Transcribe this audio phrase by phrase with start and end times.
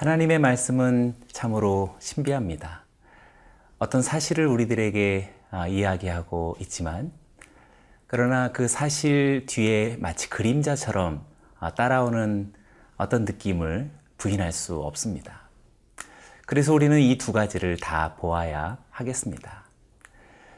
[0.00, 2.86] 하나님의 말씀은 참으로 신비합니다.
[3.78, 7.12] 어떤 사실을 우리들에게 아, 이야기하고 있지만,
[8.06, 11.22] 그러나 그 사실 뒤에 마치 그림자처럼
[11.58, 12.54] 아, 따라오는
[12.96, 15.42] 어떤 느낌을 부인할 수 없습니다.
[16.46, 19.64] 그래서 우리는 이 두 가지를 다 보아야 하겠습니다.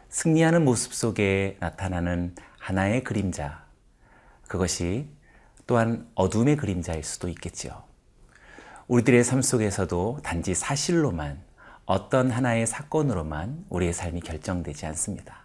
[0.09, 3.65] 승리하는 모습 속에 나타나는 하나의 그림자,
[4.47, 5.09] 그것이
[5.67, 7.91] 또한 어둠의 그림자일 수도 있겠지요.
[8.89, 11.43] 우리들의 삶 속에서도 단지 사실로만
[11.85, 15.43] 어떤 하나의 사건으로만 우리의 삶이 결정되지 않습니다.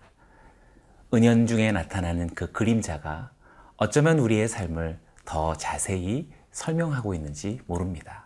[1.14, 3.32] 은연중에 나타나는 그 그림자가
[3.78, 8.26] 어쩌면 우리의 삶을 더 자세히 설명하고 있는지 모릅니다.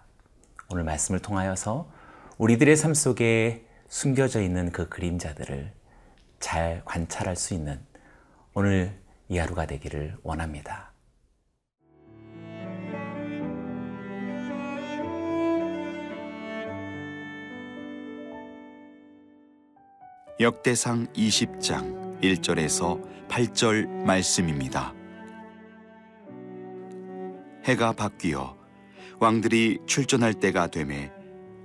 [0.70, 1.92] 오늘 말씀을 통하여서
[2.38, 5.74] 우리들의 삶 속에 숨겨져 있는 그 그림자들을
[6.40, 7.80] 잘 관찰할 수 있는
[8.54, 10.91] 오늘 이 하루가 되기를 원합니다.
[20.42, 24.92] 역대상 20장 1절에서 8절 말씀입니다.
[27.64, 28.58] 해가 바뀌어
[29.20, 31.12] 왕들이 출전할 때가 되매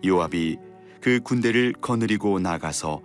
[0.04, 0.58] 요압이
[1.00, 3.00] 그 군대를 거느리고 나가서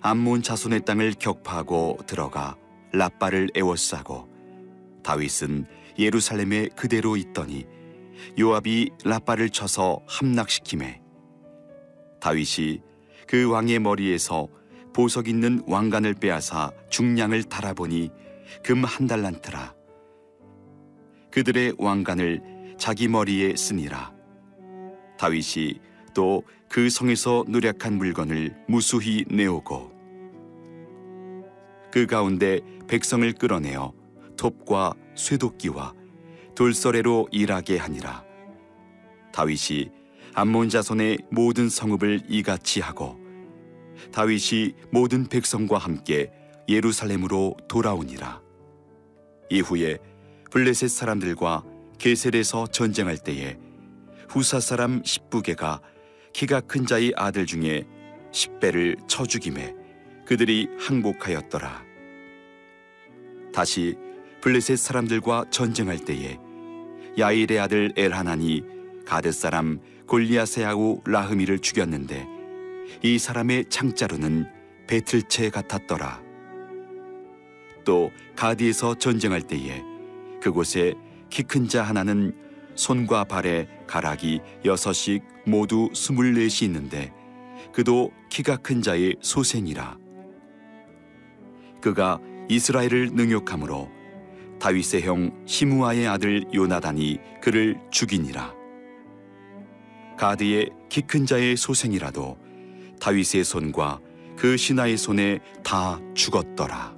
[0.00, 2.56] 암몬 자손의 땅을 격파하고 들어가
[2.94, 4.26] 라빠를 에워싸고
[5.04, 5.66] 다윗은
[5.98, 7.66] 예루살렘에 그대로 있더니
[8.40, 11.02] 요압이 라빠를 쳐서 함락시키매
[12.18, 12.80] 다윗이
[13.26, 14.48] 그 왕의 머리에서
[14.92, 18.10] 보석 있는 왕관을 빼앗아 중량을 달아보니
[18.62, 19.74] 금 한 달란트라.
[21.30, 24.12] 그들의 왕관을 자기 머리에 쓰니라.
[25.18, 25.80] 다윗이
[26.14, 29.92] 또 그 성에서 노력한 물건을 무수히 내오고
[31.92, 33.92] 그 가운데 백성을 끌어내어
[34.38, 35.92] 톱과 쇠도끼와
[36.54, 38.24] 돌서래로 일하게 하니라.
[39.34, 39.90] 다윗이
[40.32, 43.21] 암몬 자손의 모든 성읍을 이같이 하고
[44.10, 46.32] 다윗이 모든 백성과 함께
[46.68, 48.40] 예루살렘으로 돌아오니라.
[49.50, 49.98] 이후에
[50.50, 51.64] 블레셋 사람들과
[51.98, 53.58] 게셀에서 전쟁할 때에
[54.28, 55.80] 후사 사람 십부개가
[56.32, 57.84] 키가 큰 자의 아들 중에
[58.32, 59.74] 십배를 쳐 죽임에
[60.26, 61.84] 그들이 항복하였더라.
[63.52, 63.96] 다시
[64.40, 66.38] 블레셋 사람들과 전쟁할 때에
[67.18, 68.62] 야일의 아들 엘하나니
[69.04, 69.80] 가드 사람
[70.66, 72.26] 아우 라흐미를 죽였는데
[73.02, 74.46] 이 사람의 창자루는
[74.86, 76.20] 배틀채 같았더라.
[77.84, 79.82] 또 가디에서 전쟁할 때에
[80.40, 80.94] 그곳에
[81.30, 82.34] 키 큰 자 하나는
[82.74, 87.12] 손과 발에 가락이 여섯씩 모두 스물넷이 있는데
[87.72, 89.98] 그도 키가 큰 자의 소생이라.
[91.80, 93.88] 그가 이스라엘을 능욕함으로
[94.60, 98.54] 다윗의 형 시무아의 아들 요나단이 그를 죽이니라.
[100.16, 102.38] 가드의 키 큰 자의 소생이라도
[103.02, 103.98] 다윗의 손과
[104.36, 106.94] 그 신하의 손에 다 죽었더라.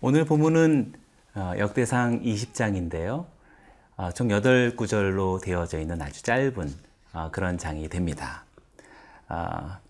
[0.00, 0.92] 오늘 본문은
[1.34, 3.26] 어, 역대상 20장인데요.
[3.96, 6.72] 어, 총 8구절로 되어져 있는 아주 짧은
[7.12, 8.44] 어, 그런 장이 됩니다.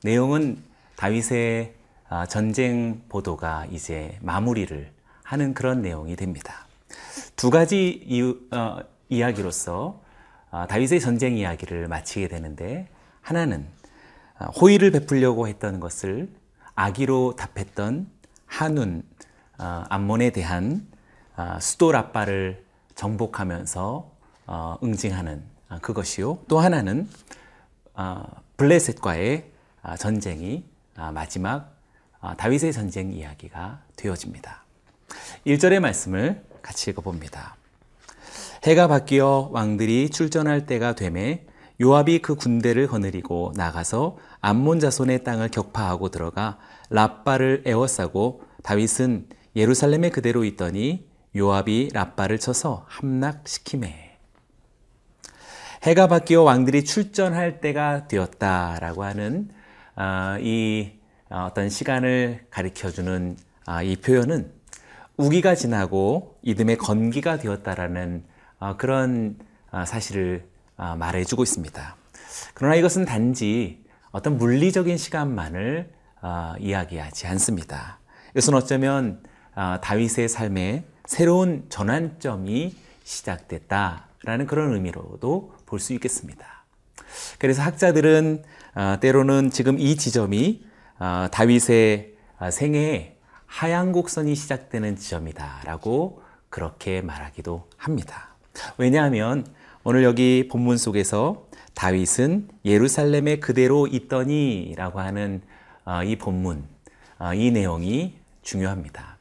[0.04, 0.62] 내용은
[0.96, 1.74] 다윗의
[2.28, 4.90] 전쟁 보도가 이제 마무리를
[5.24, 6.66] 하는 그런 내용이 됩니다.
[7.34, 8.38] 두 가지 이유,
[9.08, 10.00] 이야기로서
[10.68, 12.88] 다윗의 전쟁 이야기를 마치게 되는데
[13.20, 13.66] 하나는
[14.48, 16.28] 호의를 베풀려고 했던 것을
[16.74, 18.08] 악의로 답했던
[18.46, 19.02] 한운
[19.58, 20.86] 어, 암몬에 대한
[21.36, 22.64] 어, 수도 라빠를
[22.94, 24.10] 정복하면서
[24.46, 25.42] 어, 응징하는
[25.80, 26.40] 그것이요.
[26.48, 27.08] 또 하나는
[28.58, 29.50] 블레셋과의
[29.98, 30.66] 전쟁이
[31.14, 31.74] 마지막
[32.36, 34.64] 다윗의 전쟁 이야기가 되어집니다.
[35.46, 37.56] 1절의 말씀을 같이 읽어봅니다.
[38.64, 41.46] 해가 바뀌어 왕들이 출전할 때가 되매
[41.82, 46.58] 요압이 그 군대를 거느리고 나가서 암몬 자손의 땅을 격파하고 들어가
[46.90, 49.26] 라빠를 에워싸고 다윗은
[49.56, 54.16] 예루살렘에 그대로 있더니 요압이 라빠를 쳐서 함락시키매.
[55.82, 59.50] 해가 바뀌어 왕들이 출전할 때가 되었다라고 하는
[59.96, 60.92] 아, 이
[61.28, 63.36] 어떤 시간을 가리켜주는
[63.66, 64.52] 아, 이 표현은
[65.16, 68.24] 우기가 지나고 이듬해 건기가 되었다라는
[68.60, 69.36] 아, 그런
[69.84, 71.96] 사실을 말해주고 있습니다.
[72.54, 75.90] 그러나 이것은 단지 어떤 물리적인 시간만을
[76.22, 77.98] 어, 이야기하지 않습니다.
[78.32, 79.22] 이것은 어쩌면
[79.54, 82.74] 어, 다윗의 삶에 새로운 전환점이
[83.04, 86.64] 시작됐다라는 그런 의미로도 볼 수 있겠습니다.
[87.38, 88.42] 그래서 학자들은
[88.74, 90.64] 어, 때로는 지금 이 지점이
[90.98, 93.16] 어, 다윗의 어, 생애에
[93.46, 98.28] 하얀 곡선이 시작되는 지점이다라고 그렇게 말하기도 합니다.
[98.78, 99.46] 왜냐하면
[99.84, 105.42] 오늘 여기 본문 속에서 다윗은 예루살렘에 그대로 있더니 라고 하는
[105.84, 106.62] 어, 이 본문,
[107.18, 109.16] 어, 이 내용이 중요합니다.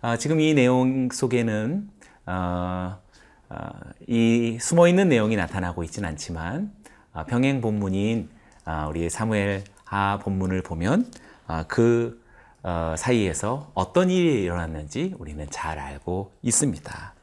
[0.00, 1.90] 어, 지금 이 내용 속에는
[4.06, 6.72] 이 숨어 있는 내용이 나타나고 있지는 않지만
[7.28, 8.30] 병행 본문인
[8.88, 11.12] 우리 사무엘 하 본문을 보면
[11.68, 12.24] 그
[12.96, 17.14] 사이에서 어떤 일이 일어났는지 우리는 잘 알고 있습니다.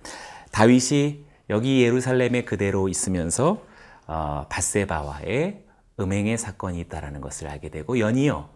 [0.51, 3.63] 다윗이 여기 예루살렘에 그대로 있으면서
[4.05, 5.63] 어, 바세바와의
[5.99, 8.49] 음행의 사건이 있다라는 것을 알게 되고 연이어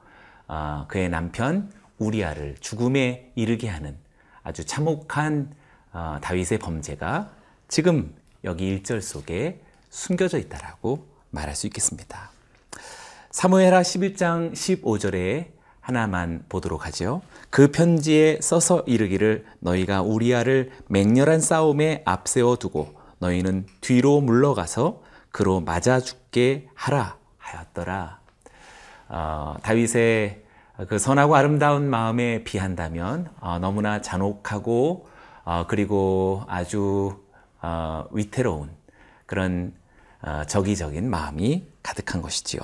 [0.47, 3.97] 어, 그의 남편 우리아를 죽음에 이르게 하는
[4.43, 5.53] 아주 참혹한
[5.93, 7.31] 어, 다윗의 범죄가
[7.67, 12.31] 지금 여기 1절 속에 숨겨져 있다라고 말할 수 있겠습니다.
[13.31, 17.21] 사무엘하 11장 15절에 하나만 보도록 하죠.
[17.49, 25.01] 그 편지에 써서 이르기를 너희가 우리아를 맹렬한 싸움에 앞세워 두고 너희는 뒤로 물러가서
[25.31, 28.19] 그로 맞아 죽게 하라 하였더라.
[29.09, 30.43] 어, 다윗의
[30.87, 35.09] 그 선하고 아름다운 마음에 비한다면 어, 너무나 잔혹하고
[35.43, 37.19] 어, 그리고 아주
[37.61, 38.69] 어, 위태로운
[39.25, 39.73] 그런
[40.21, 42.61] 어, 적이적인 마음이 가득한 것이지요.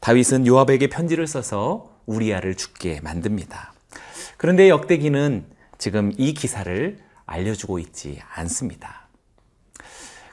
[0.00, 3.72] 다윗은 요압에게 편지를 써서 우리아를 죽게 만듭니다.
[4.36, 5.44] 그런데 역대기는
[5.78, 9.08] 지금 이 기사를 알려주고 있지 않습니다.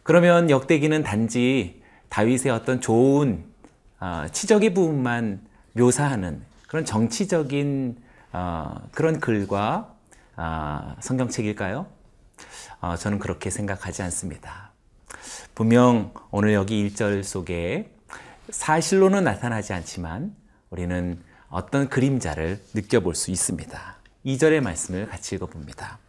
[0.04, 3.46] 그러면 역대기는 단지 다윗의 어떤 좋은
[4.00, 5.42] 어, 치적의 부분만
[5.74, 7.98] 묘사하는 그런 정치적인
[8.34, 9.96] 어, 그런 글과
[10.36, 11.88] 어, 성경책일까요?
[12.82, 14.72] 어, 저는 그렇게 생각하지 않습니다.
[15.56, 17.92] 분명 오늘 여기 1절 속에
[18.50, 20.36] 사실로는 나타나지 않지만
[20.70, 21.22] 우리는
[21.54, 23.96] 어떤 그림자를 느껴볼 수 있습니다.
[24.26, 26.00] 2절의 말씀을 같이 읽어봅니다.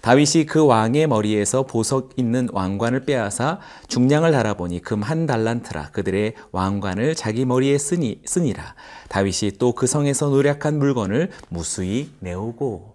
[0.00, 7.14] 다윗이 그 왕의 머리에서 보석 있는 왕관을 빼앗아 중량을 달아보니 금 한 달란트라 그들의 왕관을
[7.14, 8.74] 자기 머리에 쓰니, 쓰니라
[9.10, 12.94] 다윗이 또 그 성에서 노력한 물건을 무수히 내오고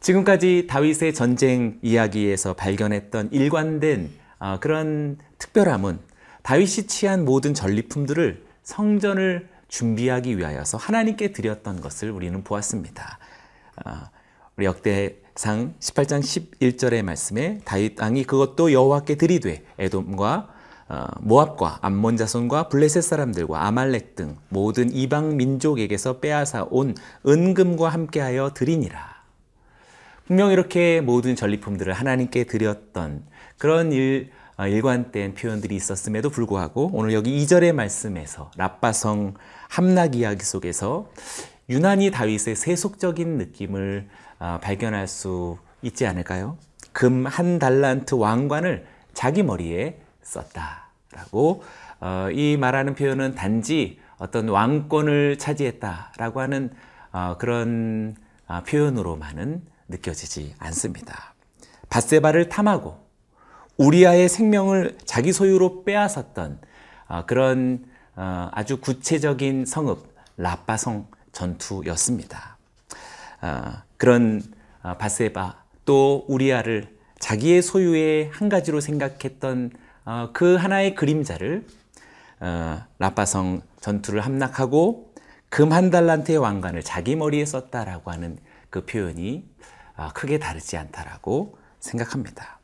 [0.00, 4.10] 지금까지 다윗의 전쟁 이야기에서 발견했던 일관된
[4.40, 6.00] 어, 그런 특별함은
[6.42, 13.18] 다윗이 취한 모든 전리품들을 성전을 준비하기 위하여서 하나님께 드렸던 것을 우리는 보았습니다.
[13.86, 13.90] 어,
[14.56, 20.48] 우리 역대상 18장 11절의 말씀에 다윗 왕이 그것도 여호와께 드리되 에돔과
[20.88, 26.96] 어, 모압과 암몬 자손과 블레셋 사람들과 아말렉 등 모든 이방 민족에게서 빼앗아 온
[27.26, 29.20] 은금과 함께하여 드리니라.
[30.26, 33.24] 분명 이렇게 모든 전리품들을 하나님께 드렸던
[33.56, 39.34] 그런 일 어, 일관된 표현들이 있었음에도 불구하고 오늘 여기 2절의 말씀에서 라빠성
[39.68, 41.10] 함락 이야기 속에서
[41.68, 44.08] 유난히 다윗의 세속적인 느낌을
[44.40, 46.58] 어, 발견할 수 있지 않을까요?
[46.92, 51.62] 금 한 달란트 왕관을 자기 머리에 썼다라고
[52.00, 56.70] 어, 이 말하는 표현은 단지 어떤 왕권을 차지했다라고 하는
[57.38, 58.14] 그런
[58.68, 61.34] 표현으로만은 느껴지지 않습니다.
[61.88, 62.98] 바세바를 탐하고
[63.76, 66.60] 우리아의 생명을 자기 소유로 빼앗았던
[67.08, 67.84] 어, 그런
[68.16, 72.58] 어, 아주 구체적인 성읍 라빠성 전투였습니다.
[73.42, 74.42] 어, 그런
[74.82, 79.72] 바세바 또 우리아를 자기의 소유의 한 가지로 생각했던
[80.32, 81.66] 그 하나의 그림자를
[82.98, 85.12] 라빠성 전투를 함락하고
[85.50, 88.38] 금 한 달란트의 왕관을 자기 머리에 썼다라고 하는
[88.70, 89.44] 그 표현이
[90.14, 92.59] 크게 다르지 않다라고 생각합니다.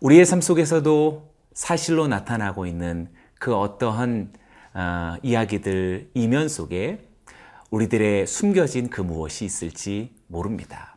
[0.00, 3.08] 우리의 삶 속에서도 사실로 나타나고 있는
[3.40, 4.32] 그 어떠한
[4.74, 7.08] 어, 이야기들 이면 속에
[7.70, 10.96] 우리들의 숨겨진 그 무엇이 있을지 모릅니다.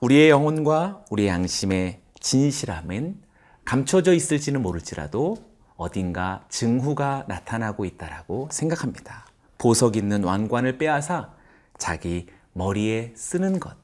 [0.00, 3.20] 우리의 영혼과 우리의 양심의 진실함은
[3.66, 5.36] 감춰져 있을지는 모를지라도
[5.76, 9.26] 어딘가 증후가 나타나고 있다라고 생각합니다.
[9.58, 11.34] 보석 있는 왕관을 빼앗아
[11.76, 13.76] 자기 머리에 쓰는 것.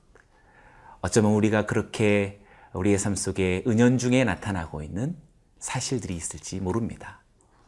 [1.03, 2.40] 어쩌면 우리가 그렇게
[2.73, 5.17] 우리의 삶 속에 은연중에 나타나고 있는
[5.59, 7.21] 사실들이 있을지 모릅니다.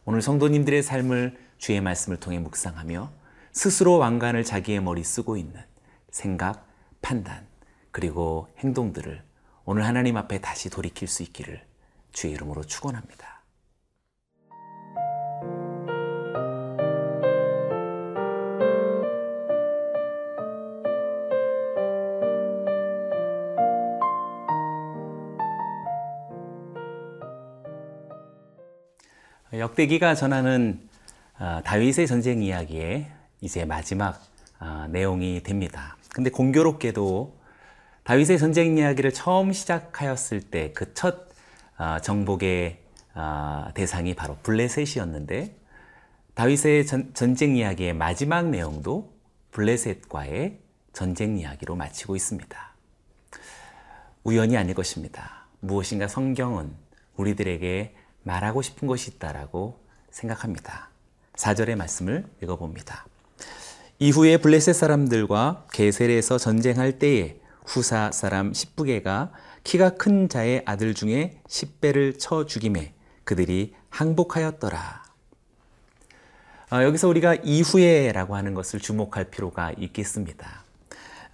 [0.05, 3.11] 오늘 성도님들의 삶을 주의 말씀을 통해 묵상하며
[3.51, 5.61] 스스로 왕관을 자기의 머리 쓰고 있는
[6.09, 6.67] 생각,
[7.01, 7.47] 판단,
[7.91, 9.23] 그리고 행동들을
[9.65, 11.61] 오늘 하나님 앞에 다시 돌이킬 수 있기를
[12.11, 13.32] 주의 이름으로 축원합니다.
[29.53, 30.79] 역대기가 전하는
[31.37, 34.19] 어, 다윗의 전쟁 이야기의 이제 마지막
[34.59, 35.95] 어, 내용이 됩니다.
[36.09, 37.37] 근데 공교롭게도
[38.03, 41.29] 다윗의 전쟁 이야기를 처음 시작하였을 때 그첫
[41.77, 42.79] 아, 정복의
[43.13, 45.55] 아, 대상이 바로 블레셋이었는데
[46.33, 49.13] 다윗의 전, 전쟁 이야기의 마지막 내용도
[49.51, 50.59] 블레셋과의
[50.93, 52.73] 전쟁 이야기로 마치고 있습니다.
[54.23, 55.45] 우연이 아닐 것입니다.
[55.59, 56.71] 무엇인가 성경은
[57.17, 59.79] 우리들에게 말하고 싶은 것이 있다라고
[60.11, 60.89] 생각합니다.
[61.35, 63.05] 4절의 말씀을 읽어봅니다.
[63.99, 69.31] 이후에 블레셋 사람들과 게셀에서 전쟁할 때에 후사 사람 십부게가
[69.63, 75.03] 키가 큰 자의 아들 중에 십배를 쳐 죽임에 그들이 항복하였더라.
[76.71, 80.63] 어, 여기서 우리가 이후에라고 하는 것을 주목할 필요가 있겠습니다.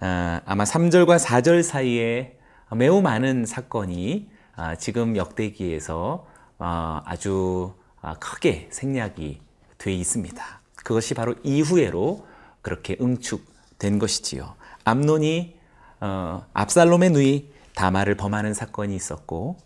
[0.00, 2.38] 어, 아마 3절과 4절 사이에
[2.76, 6.29] 매우 많은 사건이 어, 지금 역대기에서 어,
[6.64, 9.40] 아주 어, 크게 생략이
[9.78, 10.60] 돼 있습니다.
[10.76, 12.26] 그것이 바로 이후에로
[12.62, 14.54] 그렇게 응축된 것이지요.
[14.84, 15.56] 암논이
[16.00, 19.58] 어, 압살롬의 누이 다마를 범하는 사건이 있었고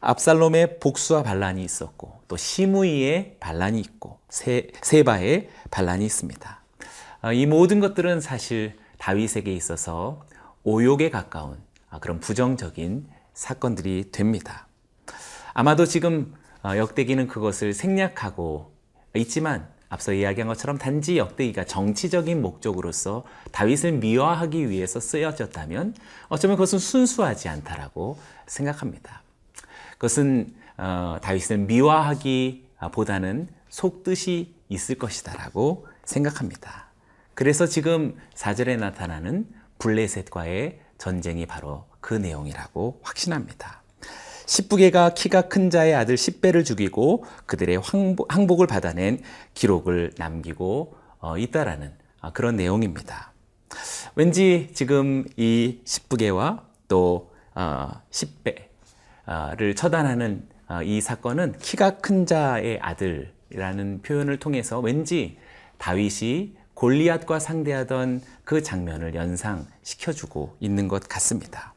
[0.00, 6.60] 압살롬의 복수와 반란이 있었고 또 시므이의 반란이 있고 세, 세바의 반란이 있습니다.
[7.22, 10.24] 어, 이 모든 것들은 사실 다윗에게 있어서
[10.62, 11.58] 오욕에 가까운
[11.90, 14.67] 아, 그런 부정적인 사건들이 됩니다.
[15.58, 18.70] 아마도 지금 어, 역대기는 그것을 생략하고
[19.16, 25.96] 있지만 앞서 이야기한 것처럼 단지 역대기가 정치적인 목적으로서 다윗을 미화하기 위해서 쓰여졌다면
[26.28, 29.22] 어쩌면 그것은 순수하지 않다라고 생각합니다.
[29.94, 36.86] 그것은 어, 다윗을 미화하기보다는 속뜻이 있을 것이다라고 생각합니다.
[37.34, 39.48] 그래서 지금 4절에 나타나는
[39.80, 43.82] 블레셋과의 전쟁이 바로 그 내용이라고 확신합니다.
[44.48, 49.20] 십부개가 키가 큰 자의 아들 십배를 죽이고 그들의 항복, 을 받아낸
[49.52, 53.32] 기록을 남기고 어, 있다라는 어, 그런 내용입니다.
[54.16, 64.00] 왠지 지금 이 십부개와 또 어, 십배를 처단하는 어, 이 사건은 키가 큰 자의 아들이라는
[64.02, 65.36] 표현을 통해서 왠지
[65.76, 71.74] 다윗이 골리앗과 상대하던 그 장면을 연상시켜주고 있는 것 같습니다.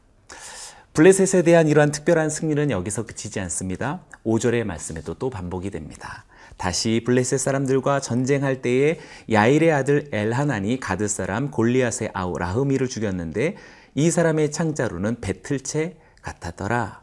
[0.94, 4.04] 블레셋에 대한 이러한 특별한 승리는 여기서 그치지 않습니다.
[4.26, 6.26] 5절의 말씀에도 또 반복이 됩니다.
[6.58, 8.98] 다시 블레셋 사람들과 전쟁할 때에
[9.30, 13.56] 야일의 아들 엘하난이 가드 사람 골리앗의 아우 라흐미를 죽였는데
[13.94, 17.00] 이 사람의 창자루는 배틀채 같았더라.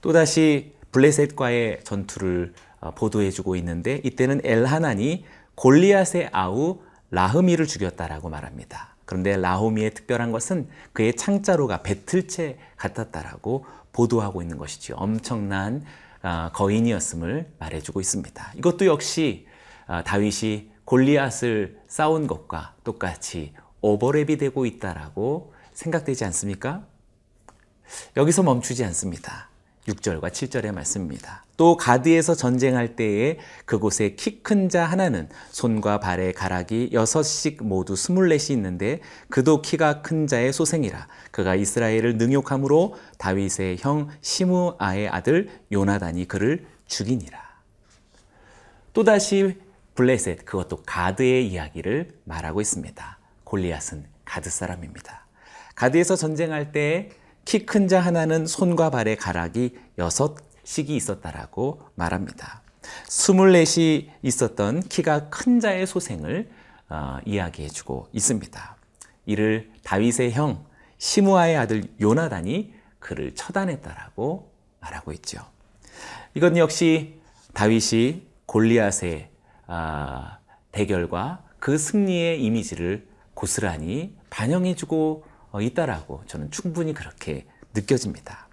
[0.00, 8.95] 또다시 블레셋과의 전투를 어, 보도해주고 있는데 이때는 엘하난이 골리앗의 아우 라흐미를 죽였다라고 말합니다.
[9.06, 14.94] 그런데 라호미의 특별한 것은 그의 창자루가 배틀채 같았다라고 보도하고 있는 것이죠.
[14.96, 15.82] 엄청난
[16.22, 18.52] 아, 거인이었음을 말해주고 있습니다.
[18.56, 19.46] 이것도 역시
[19.86, 26.84] 아, 다윗이 골리앗을 싸운 것과 똑같이 오버랩이 되고 있다라고 생각되지 않습니까?
[28.16, 29.48] 여기서 멈추지 않습니다.
[29.86, 31.44] 6절과 7절의 말씀입니다.
[31.56, 38.54] 또 가드에서 전쟁할 때에 그곳에 키 큰 자 하나는 손과 발의 가락이 여섯씩 모두 스물넷이
[38.56, 46.66] 있는데 그도 키가 큰 자의 소생이라 그가 이스라엘을 능욕함으로 다윗의 형 시므아의 아들 요나단이 그를
[46.86, 47.38] 죽이니라.
[48.92, 49.58] 또다시
[49.94, 53.18] 블레셋 그것도 가드의 이야기를 말하고 있습니다.
[53.44, 55.26] 골리앗은 가드 사람입니다.
[55.74, 57.10] 가드에서 전쟁할 때
[57.46, 60.34] 키 큰 자 하나는 손과 발의 가락이 여섯
[60.64, 62.62] 씩이 있었다라고 말합니다.
[63.08, 66.50] 스물넷이 있었던 키가 큰 자의 소생을
[66.88, 68.76] 어, 이야기해주고 있습니다.
[69.26, 70.64] 이를 다윗의 형
[70.98, 74.50] 시므아의 아들 요나단이 그를 처단했다라고
[74.80, 75.38] 말하고 있죠.
[76.34, 77.20] 이건 역시
[77.54, 79.30] 다윗이 골리앗의
[79.68, 80.38] 아,
[80.72, 88.48] 대결과 그 승리의 이미지를 고스란히 반영해주고 어, 있다라고 저는 충분히 그렇게 느껴집니다.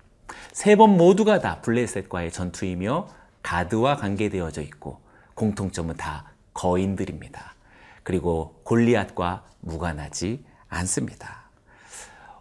[0.52, 3.08] 세 번 모두가 다 블레셋과의 전투이며
[3.42, 5.00] 가드와 관계되어져 있고
[5.36, 7.56] 공통점은 다 거인들입니다.
[8.04, 11.44] 그리고 골리앗과 무관하지 않습니다.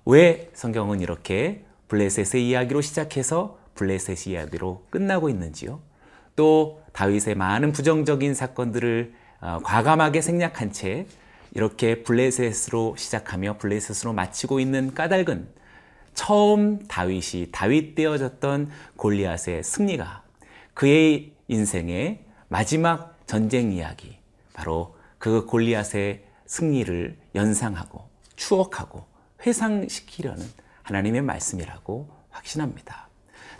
[0.04, 5.80] 왜 성경은 이렇게 블레셋의 이야기로 시작해서 블레셋 이야기로 끝나고 있는지요?
[6.36, 11.06] 또 다윗의 많은 부정적인 사건들을 어, 과감하게 생략한 채
[11.54, 15.48] 이렇게 블레셋으로 시작하며 블레셋으로 마치고 있는 까닭은
[16.14, 20.22] 처음 다윗이 다윗 되어졌던 골리앗의 승리가
[20.74, 24.18] 그의 인생의 마지막 전쟁 이야기
[24.52, 29.06] 바로 그 골리앗의 승리를 연상하고 추억하고
[29.46, 30.44] 회상시키려는
[30.82, 33.08] 하나님의 말씀이라고 확신합니다.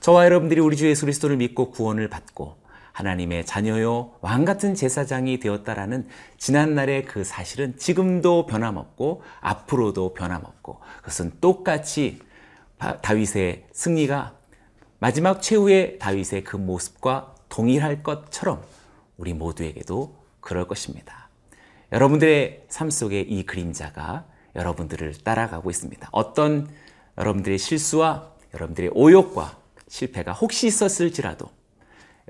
[0.01, 2.57] 저와 여러분들이 우리 주 예수 그리스도를 믿고 구원을 받고
[2.93, 6.09] 하나님의 자녀요 왕 같은 제사장이 되었다라는
[6.39, 12.21] 지난날의 그 사실은 지금도 변함없고 앞으로도 변함없고 그것은 똑같이
[13.01, 14.35] 다윗의 승리가
[14.99, 18.63] 마지막 최후의 다윗의 그 모습과 동일할 것처럼
[19.17, 21.29] 우리 모두에게도 그럴 것입니다.
[21.93, 26.09] 여러분들의 삶 속에 이 그림자가 여러분들을 따라가고 있습니다.
[26.13, 26.69] 어떤
[27.19, 29.57] 여러분들의 실수와 여러분들의 오욕과
[29.89, 31.51] 실패가 혹시 있었을지라도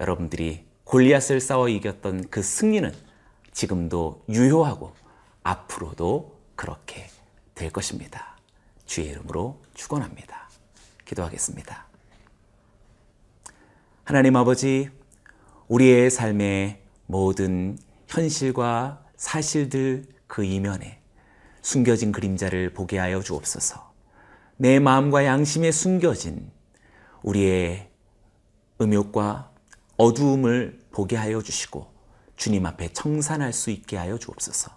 [0.02, 2.92] 여러분들이 골리앗을 싸워 이겼던 그 승리는
[3.52, 4.92] 지금도 유효하고
[5.44, 7.08] 앞으로도 그렇게
[7.54, 8.36] 될 것입니다.
[8.84, 10.48] 주의 이름으로 축원합니다.
[11.04, 11.86] 기도하겠습니다.
[14.02, 14.90] 하나님 아버지,
[15.68, 17.78] 우리의 삶의 모든
[18.08, 21.00] 현실과 사실들 그 이면에
[21.62, 23.92] 숨겨진 그림자를 보게 하여 주옵소서.
[24.56, 26.50] 내 마음과 양심에 숨겨진
[27.22, 27.88] 우리의
[28.80, 29.51] 음욕과
[29.96, 31.92] 어두움을 보게 하여 주시고
[32.36, 34.70] 주님 앞에 청산할 수 있게 하여 주옵소서.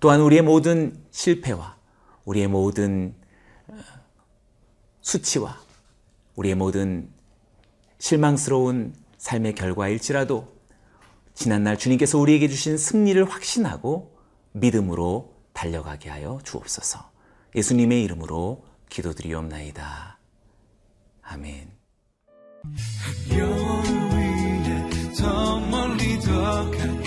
[0.00, 1.76] 또한 우리의 모든 실패와
[2.24, 3.14] 우리의 모든
[3.68, 3.76] 어,
[5.00, 5.58] 수치와
[6.36, 7.10] 우리의 모든
[7.98, 10.52] 실망스러운 삶의 결과일지라도
[11.34, 14.16] 지난날 주님께서 우리에게 주신 승리를 확신하고
[14.52, 17.10] 믿음으로 달려가게 하여 주옵소서.
[17.54, 20.18] 예수님의 이름으로 기도드리옵나이다.
[21.22, 21.70] 아멘.
[25.22, 27.01] 怎么离得开？